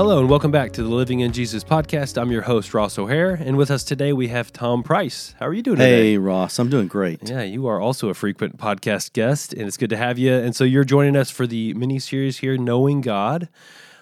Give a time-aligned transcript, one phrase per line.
[0.00, 2.18] Hello, and welcome back to the Living in Jesus podcast.
[2.18, 5.34] I'm your host, Ross O'Hair, and with us today we have Tom Price.
[5.38, 6.12] How are you doing today?
[6.12, 6.58] Hey, Ross.
[6.58, 7.28] I'm doing great.
[7.28, 10.32] Yeah, you are also a frequent podcast guest, and it's good to have you.
[10.32, 13.50] And so you're joining us for the mini series here, Knowing God.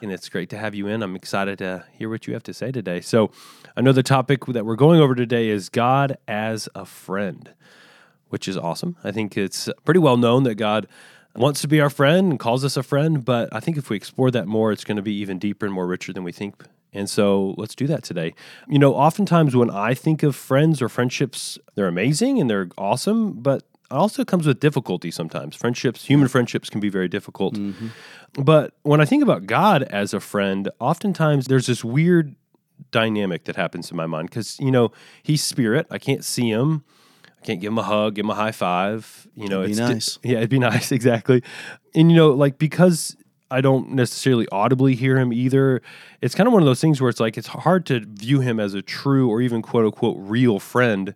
[0.00, 1.02] And it's great to have you in.
[1.02, 3.00] I'm excited to hear what you have to say today.
[3.00, 3.32] So,
[3.76, 7.52] I know the topic that we're going over today is God as a friend,
[8.28, 8.94] which is awesome.
[9.02, 10.86] I think it's pretty well known that God
[11.38, 13.96] wants to be our friend and calls us a friend, but I think if we
[13.96, 16.64] explore that more, it's going to be even deeper and more richer than we think.
[16.92, 18.34] And so let's do that today.
[18.66, 23.34] You know, oftentimes when I think of friends or friendships, they're amazing and they're awesome,
[23.34, 25.54] but it also comes with difficulty sometimes.
[25.54, 27.54] Friendships, human friendships can be very difficult.
[27.54, 27.88] Mm-hmm.
[28.42, 32.34] But when I think about God as a friend, oftentimes there's this weird
[32.90, 35.86] dynamic that happens in my mind because, you know, he's spirit.
[35.90, 36.84] I can't see him.
[37.40, 39.26] I can't give him a hug, give him a high five.
[39.34, 40.18] You know, it'd it's be nice.
[40.22, 41.42] yeah, it'd be nice, exactly.
[41.94, 43.16] And you know, like because
[43.50, 45.80] I don't necessarily audibly hear him either,
[46.20, 48.60] it's kind of one of those things where it's like it's hard to view him
[48.60, 51.14] as a true or even quote unquote real friend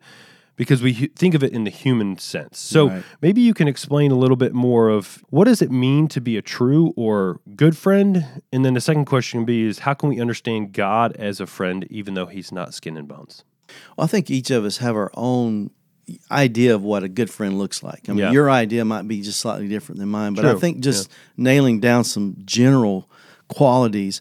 [0.56, 2.58] because we think of it in the human sense.
[2.58, 3.04] So Right.
[3.22, 6.36] maybe you can explain a little bit more of what does it mean to be
[6.36, 8.42] a true or good friend?
[8.52, 11.46] And then the second question would be is how can we understand God as a
[11.46, 13.44] friend even though he's not skin and bones?
[13.96, 15.70] Well, I think each of us have our own
[16.30, 18.08] idea of what a good friend looks like.
[18.08, 18.32] I mean, Yeah.
[18.32, 22.04] your idea might be just slightly different than mine, but I think just nailing down
[22.04, 23.08] some general
[23.48, 24.20] qualities.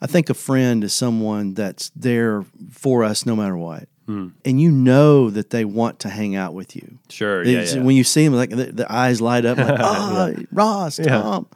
[0.00, 3.88] I think a friend is someone that's there for us no matter what.
[4.06, 4.28] Hmm.
[4.44, 6.98] And you know that they want to hang out with you.
[7.08, 7.42] Sure.
[7.42, 7.62] Yeah.
[7.62, 7.80] Yeah.
[7.82, 11.06] When you see them, like the, the eyes light up, like, ah, Ross, Yeah.
[11.22, 11.46] Tom.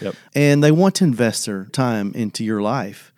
[0.00, 0.16] Yep.
[0.34, 3.11] And they want to invest their time into your life.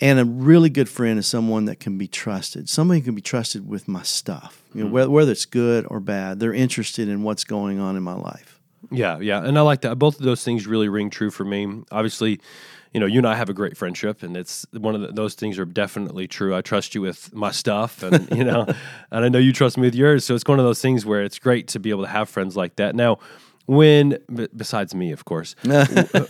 [0.00, 2.68] And a really good friend is someone that can be trusted.
[2.68, 4.62] Somebody who can be trusted with my stuff.
[4.74, 4.94] You know, mm-hmm.
[4.94, 8.60] whether, whether it's good or bad, they're interested in what's going on in my life.
[8.90, 9.98] Yeah, yeah, and I like that.
[9.98, 11.82] Both of those things really ring true for me.
[11.90, 12.40] Obviously,
[12.92, 15.34] you know, you and I have a great friendship, and it's one of the, those
[15.34, 16.54] things are definitely true.
[16.54, 18.66] I trust you with my stuff, and you know,
[19.10, 20.24] and I know you trust me with yours.
[20.24, 22.56] So it's one of those things where it's great to be able to have friends
[22.56, 22.94] like that.
[22.94, 23.18] Now,
[23.66, 25.68] when b- besides me, of course, wh-
[26.14, 26.24] uh,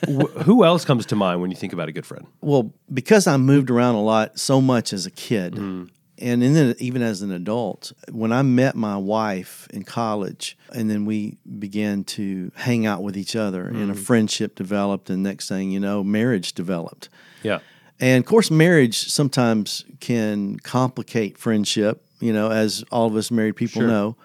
[0.45, 2.27] who else comes to mind when you think about a good friend?
[2.41, 5.85] Well, because I moved around a lot so much as a kid, mm-hmm.
[6.19, 11.05] and then even as an adult, when I met my wife in college, and then
[11.05, 14.03] we began to hang out with each other, and a mm-hmm.
[14.03, 17.09] friendship developed, and next thing you know, marriage developed.
[17.43, 17.59] Yeah,
[18.01, 23.57] And of course, marriage sometimes can complicate friendship, you know, as all of us married
[23.57, 23.89] people Sure.
[23.89, 24.17] know.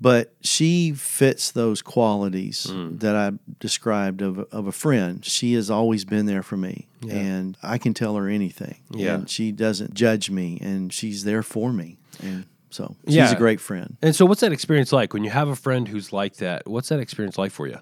[0.00, 3.00] But she fits those qualities Mm.
[3.00, 5.22] that I described of, of a friend.
[5.24, 8.76] She has always been there for me, and I can tell her anything.
[8.90, 9.14] Yeah.
[9.16, 11.98] And she doesn't judge me, and she's there for me.
[12.22, 13.30] And so she's Yeah.
[13.32, 13.96] a great friend.
[14.00, 16.66] and so what's that experience like when you have a friend who's like that?
[16.66, 17.78] What's that experience like for you?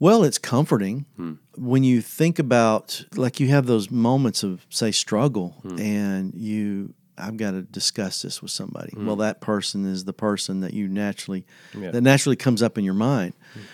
[0.00, 1.32] Well, it's comforting Hmm.
[1.56, 5.78] when you think about like you have those moments of say struggle Hmm.
[5.80, 8.90] and you I've got to discuss this with somebody.
[8.92, 9.06] Hmm.
[9.06, 11.44] Well, that person is the person that you naturally
[11.76, 11.90] Yeah.
[11.90, 13.32] that naturally comes up in your mind.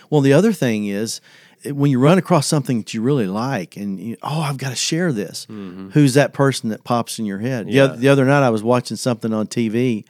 [0.09, 1.21] Well, the other thing is
[1.65, 4.75] when you run across something that you really like and you, oh, I've got to
[4.75, 5.47] share this.
[5.49, 7.67] Who's that person that pops in your head?
[7.67, 7.77] The, Mm-hmm.
[7.77, 7.83] Yeah.
[7.93, 10.05] oth- the other night I was watching something on TV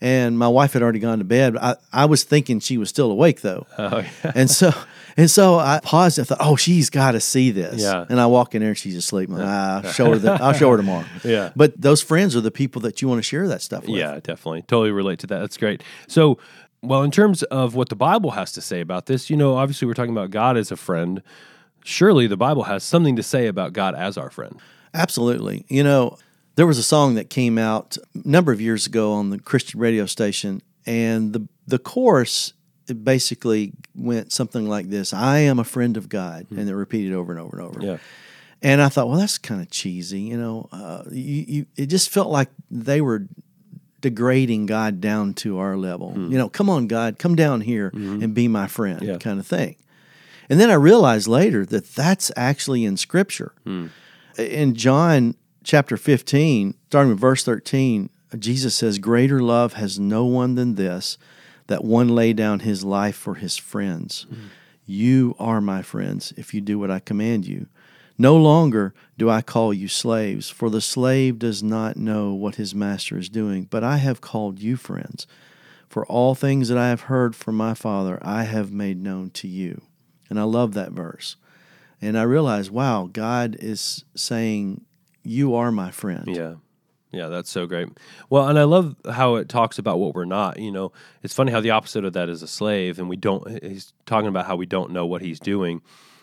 [0.00, 1.56] and my wife had already gone to bed.
[1.56, 3.66] I, I was thinking she was still awake though.
[3.76, 4.32] Oh, yeah.
[4.34, 4.72] And so
[5.18, 6.20] and so I paused.
[6.20, 7.82] I thought, oh, she's got to see this.
[7.82, 8.06] Yeah.
[8.08, 9.28] And I walk in there and she's asleep.
[9.32, 10.18] Ah, I'll show her.
[10.18, 11.04] The, I'll show her tomorrow.
[11.24, 11.50] Yeah.
[11.56, 13.98] But those friends are the people that you want to share that stuff with.
[13.98, 14.62] Yeah, definitely.
[14.62, 15.40] Totally relate to that.
[15.40, 15.82] That's great.
[16.06, 16.38] So,
[16.80, 19.86] well, in terms of what the Bible has to say about this, you know, obviously
[19.88, 21.20] we're talking about God as a friend.
[21.84, 24.60] Surely the Bible has something to say about God as our friend.
[24.94, 25.66] Absolutely.
[25.68, 26.16] You know,
[26.54, 29.80] there was a song that came out a number of years ago on the Christian
[29.80, 32.52] radio station, and the the chorus
[32.88, 36.58] it basically went something like this: "I am a friend of God," hmm.
[36.58, 37.80] and it repeated over and over and over.
[37.84, 37.98] Yeah.
[38.60, 40.68] And I thought, well, that's kind of cheesy, you know.
[40.72, 43.28] Uh, you, you, it just felt like they were
[44.00, 46.12] degrading God down to our level.
[46.12, 46.30] Hmm.
[46.30, 48.22] You know, come on, God, come down here mm-hmm.
[48.22, 49.18] and be my friend, Yeah.
[49.18, 49.76] kind of thing.
[50.48, 53.52] And then I realized later that that's actually in Scripture.
[53.64, 53.88] Hmm.
[54.38, 55.34] In John
[55.64, 58.08] chapter 15, starting with verse 13,
[58.38, 61.18] Jesus says, Greater love has no one than this,
[61.68, 64.26] that one lay down his life for his friends.
[64.84, 67.68] You are my friends if you do what I command you.
[68.18, 72.74] No longer do I call you slaves, for the slave does not know what his
[72.74, 75.26] master is doing, but I have called you friends.
[75.88, 79.46] For all things that I have heard from my Father, I have made known to
[79.46, 79.82] you.
[80.28, 81.36] And I love that verse.
[82.02, 84.84] And I realized, wow, God is saying,
[85.22, 86.24] You are my friend.
[86.26, 86.54] Yeah.
[87.10, 87.88] Yeah, that's so great.
[88.28, 90.58] Well, and I love how it talks about what we're not.
[90.58, 93.62] You know, it's funny how the opposite of that is a slave, and we don't,
[93.62, 95.80] he's talking about how we don't know what he's doing.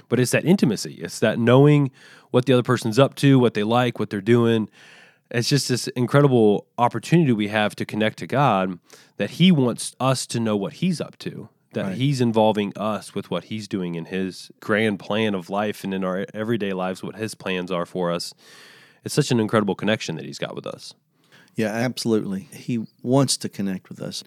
[0.09, 0.95] but it's that intimacy.
[1.01, 1.91] It's that knowing
[2.31, 4.69] what the other person's up to, what they like, what they're doing.
[5.31, 8.77] It's just this incredible opportunity we have to connect to God
[9.17, 11.97] that He wants us to know what He's up to, that Right.
[11.97, 16.03] He's involving us with what He's doing in His grand plan of life and in
[16.03, 18.33] our everyday lives, what His plans are for us.
[19.06, 20.94] It's such an incredible connection that He's got with us.
[21.56, 22.50] Yeah, absolutely.
[22.52, 24.24] He wants to connect with us.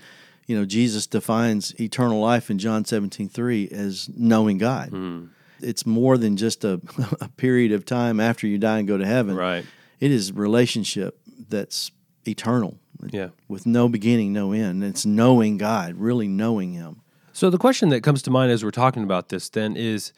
[0.47, 4.89] You know, Jesus defines eternal life in John 17, 3 as knowing God.
[4.91, 5.25] Hmm.
[5.61, 6.81] It's more than just a,
[7.21, 9.35] a period of time after you die and go to heaven.
[9.37, 9.67] Right.
[10.01, 11.91] It is relationship that's
[12.27, 12.79] eternal
[13.11, 13.29] Yeah.
[13.49, 14.83] with no beginning, no end.
[14.85, 17.03] It's knowing God, really knowing Him.
[17.33, 20.13] So the question that comes to mind as we're talking about this then is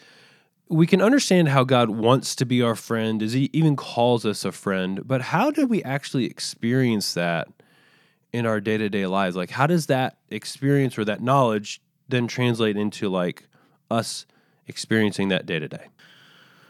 [0.70, 4.44] we can understand how God wants to be our friend, as he even calls us
[4.44, 7.49] a friend, but how do we actually experience that
[8.32, 9.34] in our day-to-day lives?
[9.34, 13.49] Like how does that experience or that knowledge then translate into like
[13.90, 14.26] us
[14.69, 15.88] experiencing that day to day?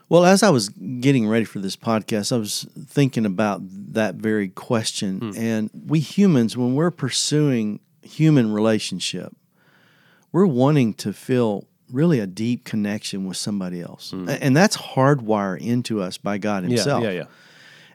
[0.09, 3.61] Well, as I was getting ready for this podcast, I was thinking about
[3.93, 5.19] that very question.
[5.19, 5.31] Hmm.
[5.37, 9.37] And we humans, when we're pursuing human relationship,
[10.33, 14.13] we're wanting to feel really a deep connection with somebody else.
[14.13, 17.03] A- And that's hardwired into us by God Himself.
[17.03, 17.25] Yeah, yeah, yeah.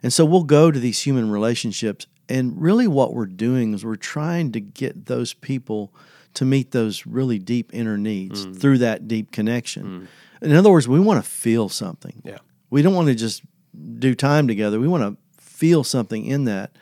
[0.02, 3.96] And so we'll go to these human relationships, and really what we're doing is we're
[3.96, 5.92] trying to get those people
[6.34, 8.56] to meet those really deep inner needs Mm.
[8.60, 10.06] through that deep connection.
[10.42, 12.20] In other words, we want to feel something.
[12.24, 12.38] Yeah.
[12.68, 13.42] We don't want to just
[13.98, 14.78] do time together.
[14.78, 16.72] We want to feel something in that.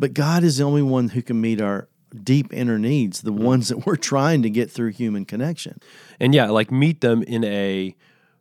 [0.00, 1.88] But God is the only one who can meet our
[2.22, 3.44] deep inner needs, the mm-hmm.
[3.44, 5.80] ones that we're trying to get through human connection.
[6.20, 7.94] and yeah, like meet them in a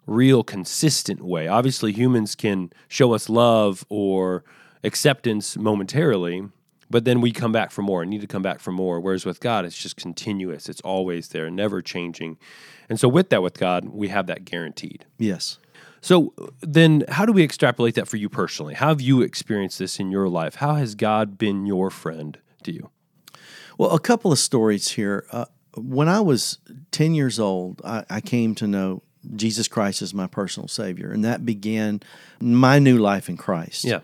[0.05, 1.47] real consistent way.
[1.47, 4.43] Obviously, humans can show us love or
[4.83, 6.47] acceptance momentarily,
[6.89, 8.99] but then we come back for more and need to come back for more.
[8.99, 12.37] Whereas with God, it's just continuous, it's always there, never changing.
[12.89, 15.05] And so, with that, with God, we have that guaranteed.
[15.17, 15.59] Yes.
[15.99, 18.75] So, then how do we extrapolate that for you personally?
[18.75, 20.55] How have you experienced this in your life?
[20.55, 22.89] How has God been your friend to you?
[23.77, 25.25] Well, a couple of stories here.
[25.31, 25.45] Uh,
[25.75, 26.57] when I was
[26.91, 29.03] 10 years old, I, I came to know
[29.35, 32.01] Jesus Christ as my personal Savior, and that began
[32.39, 33.83] my new life in Christ.
[33.83, 33.99] Yeah.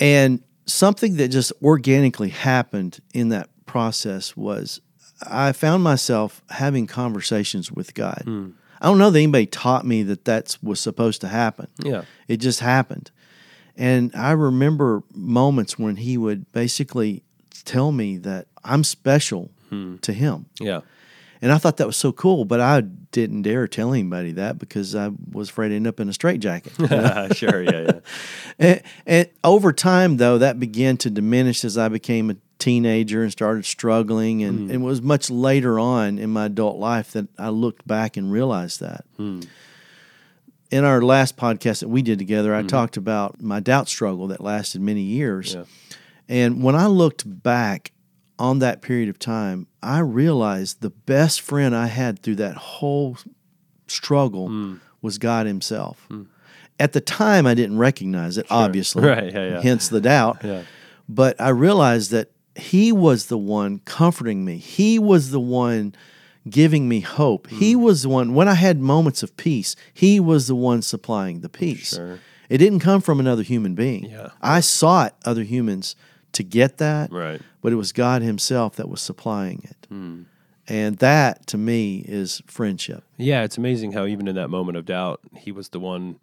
[0.00, 4.80] And something that just organically happened in that process was
[5.26, 8.22] I found myself having conversations with God.
[8.80, 11.68] I don't know that anybody taught me that that was supposed to happen.
[11.82, 12.02] Yeah.
[12.28, 13.10] It just happened.
[13.76, 17.24] And I remember moments when he would basically
[17.62, 19.96] tell me that I'm special hmm.
[19.98, 20.46] to him.
[20.60, 20.80] Yeah.
[21.40, 24.96] And I thought that was so cool, but I didn't dare tell anybody that because
[24.96, 26.72] I was afraid to end up in a straitjacket.
[27.36, 27.62] sure.
[27.62, 27.80] Yeah.
[27.80, 28.00] Yeah.
[28.58, 33.30] and, and over time, though, that began to diminish as I became a teenager and
[33.30, 34.42] started struggling.
[34.42, 34.70] And hmm.
[34.70, 38.80] it was much later on in my adult life that I looked back and realized
[38.80, 39.04] that.
[39.16, 39.40] Hmm.
[40.70, 44.42] In our last podcast that we did together, I talked about my doubt struggle that
[44.42, 45.54] lasted many years.
[45.54, 45.64] Yeah.
[46.28, 47.92] And when I looked back
[48.38, 53.16] on that period of time, I realized the best friend I had through that whole
[53.86, 56.08] struggle was God Himself.
[56.80, 59.02] At the time, I didn't recognize it, obviously.
[59.08, 59.60] Right, yeah, yeah.
[59.62, 60.38] Hence the doubt.
[60.44, 60.62] Yeah.
[61.08, 64.58] But I realized that He was the one comforting me.
[64.58, 65.94] He was the one
[66.48, 67.46] giving me hope.
[67.48, 67.82] He Hmm.
[67.82, 71.48] was the one, when I had moments of peace, He was the one supplying the
[71.48, 71.94] peace.
[71.94, 72.18] Sure.
[72.48, 74.04] It didn't come from another human being.
[74.04, 74.30] Yeah.
[74.40, 75.94] I sought other humans
[76.38, 77.40] to get that, Right.
[77.62, 79.86] but it was God Himself that was supplying it.
[79.88, 80.22] Hmm.
[80.66, 83.02] And that to me is friendship.
[83.16, 86.16] Yeah, it's amazing how even in that moment of doubt, he was the one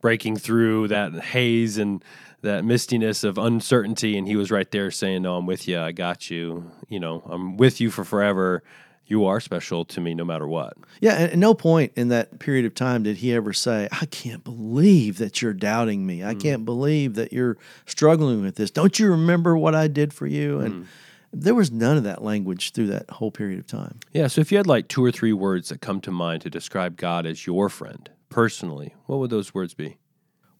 [0.00, 2.02] breaking through that haze and
[2.42, 5.78] that mistiness of uncertainty, and he was right there saying, "No, I'm with you.
[5.78, 6.70] I got you.
[6.88, 8.62] You know, I'm with you for forever.
[9.10, 12.38] You are special to me, no matter what." Yeah, and at no point in that
[12.38, 16.24] period of time did he ever say, I can't believe that you're doubting me.
[16.24, 16.40] I mm.
[16.40, 18.70] can't believe that you're struggling with this.
[18.70, 20.60] Don't you remember what I did for you?
[20.60, 20.86] And mm.
[21.32, 23.98] there was none of that language through that whole period of time.
[24.12, 24.26] Yeah.
[24.26, 26.96] So, if you had like two or three words that come to mind to describe
[26.96, 29.98] God as your friend personally, what would those words be?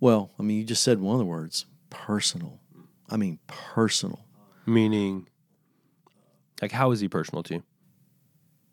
[0.00, 2.58] Well, I mean, you just said one of the words personal.
[3.10, 4.24] I mean, personal.
[4.64, 5.28] Meaning,
[6.62, 7.62] like, how is he personal to you?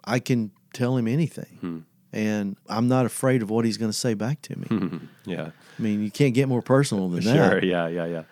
[0.08, 1.58] I can tell him anything.
[1.62, 1.80] Hmm.
[2.14, 5.00] And I'm not afraid of what he's going to say back to me.
[5.26, 5.50] Yeah.
[5.78, 7.34] I mean, you can't get more personal than Sure.
[7.34, 7.50] that.
[7.50, 7.64] Sure.
[7.64, 7.88] Yeah.
[7.90, 8.06] Yeah.
[8.06, 8.24] Yeah.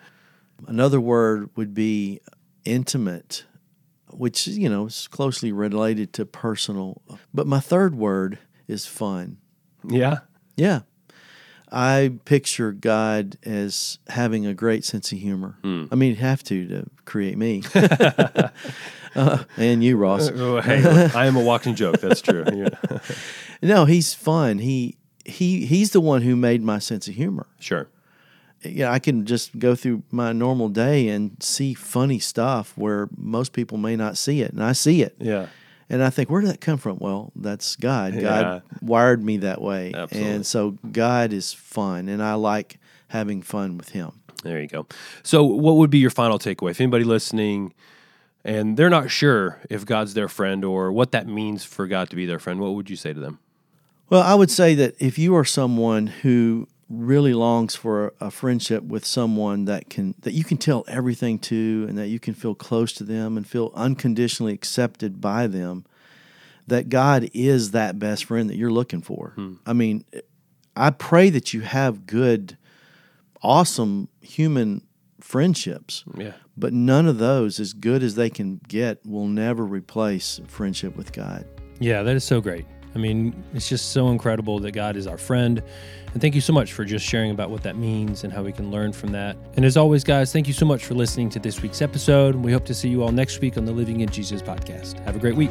[0.66, 2.20] Another word would be
[2.64, 3.44] intimate,
[4.10, 7.02] which, you know, is closely related to personal.
[7.34, 9.36] But my third word is fun.
[9.86, 10.20] Yeah.
[10.56, 10.80] Yeah.
[11.70, 15.58] I picture God as having a great sense of humor.
[15.62, 15.84] Hmm.
[15.92, 17.62] I mean, have to to create me.
[19.16, 20.30] uh, and you, Ross.
[20.36, 22.00] Oh, hey, look, I am a walking joke.
[22.00, 22.44] That's true.
[22.54, 22.98] Yeah.
[23.62, 24.58] No, he's fun.
[24.58, 27.46] He he he's the one who made my sense of humor.
[27.58, 27.88] Sure.
[28.62, 33.52] Yeah, I can just go through my normal day and see funny stuff where most
[33.52, 35.16] people may not see it, and I see it.
[35.18, 35.46] Yeah.
[35.88, 36.98] And I think, where did that come from?
[36.98, 38.14] Well, that's God.
[38.14, 38.20] Yeah.
[38.22, 39.92] God wired me that way.
[39.94, 40.30] Absolutely.
[40.30, 44.12] And so God is fun, and I like having fun with Him.
[44.42, 44.86] There you go.
[45.22, 46.72] So, what would be your final takeaway?
[46.72, 47.72] If anybody listening
[48.46, 52.16] and they're not sure if God's their friend or what that means for God to
[52.16, 53.40] be their friend, what would you say to them?
[54.08, 58.84] Well, I would say that if you are someone who really longs for a friendship
[58.84, 62.54] with someone that can that you can tell everything to and that you can feel
[62.54, 65.84] close to them and feel unconditionally accepted by them
[66.68, 69.32] that God is that best friend that you're looking for.
[69.34, 69.54] Hmm.
[69.66, 70.04] I mean,
[70.76, 72.56] I pray that you have good
[73.42, 74.86] awesome human
[75.20, 76.04] friendships.
[76.16, 76.34] Yeah.
[76.56, 81.12] But none of those as good as they can get will never replace friendship with
[81.12, 81.46] God.
[81.80, 82.64] Yeah, that is so great.
[82.94, 85.62] I mean, it's just so incredible that God is our friend.
[86.14, 88.52] And thank you so much for just sharing about what that means and how we
[88.52, 89.36] can learn from that.
[89.56, 92.34] And as always, guys, thank you so much for listening to this week's episode.
[92.36, 94.98] We hope to see you all next week on the Living in Jesus podcast.
[95.04, 95.50] Have a great week.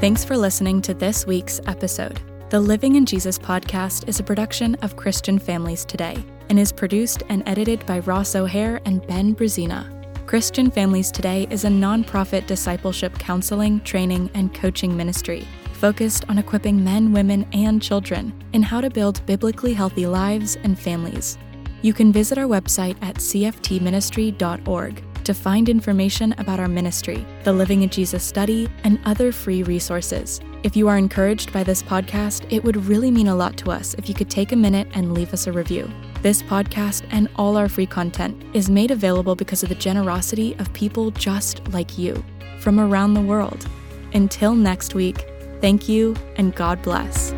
[0.00, 2.22] Thanks for listening to this week's episode.
[2.48, 7.22] The Living in Jesus podcast is a production of Christian Families Today and is produced
[7.28, 9.90] and edited by Ross O'Hair and Ben Brazina.
[10.26, 15.46] Christian Families Today is a nonprofit discipleship counseling, training, and coaching ministry
[15.84, 20.78] focused on equipping men, women, and children in how to build biblically healthy lives and
[20.78, 21.36] families.
[21.82, 27.82] You can visit our website at cftministry.org to find information about our ministry, the Living
[27.82, 30.40] in Jesus study, and other free resources.
[30.62, 33.92] If you are encouraged by this podcast, it would really mean a lot to us
[33.94, 35.90] if you could take a minute and leave us a review.
[36.24, 40.72] This podcast and all our free content is made available because of the generosity of
[40.72, 42.24] people just like you
[42.60, 43.68] from around the world.
[44.14, 45.26] Until next week,
[45.60, 47.33] thank you and God bless.